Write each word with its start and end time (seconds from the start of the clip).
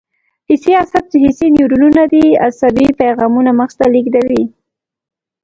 حسي 0.49 0.71
اعصاب 0.79 1.05
چې 1.11 1.17
حسي 1.25 1.47
نیورونونه 1.55 2.03
دي 2.13 2.25
عصبي 2.47 2.87
پیغامونه 3.01 3.51
مغز 3.59 3.73
ته 3.79 3.85
لېږدوي. 3.93 4.43